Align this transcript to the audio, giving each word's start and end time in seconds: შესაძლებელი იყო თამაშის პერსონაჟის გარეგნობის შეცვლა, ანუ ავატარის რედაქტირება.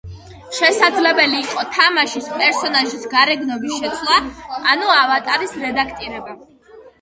შესაძლებელი 0.59 1.35
იყო 1.41 1.65
თამაშის 1.75 2.29
პერსონაჟის 2.39 3.03
გარეგნობის 3.11 3.77
შეცვლა, 3.83 4.17
ანუ 4.73 4.91
ავატარის 4.95 5.55
რედაქტირება. 5.67 6.37